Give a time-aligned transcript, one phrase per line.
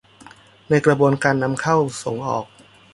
[0.69, 2.45] ในกระบวนการนำเข้าส่งออก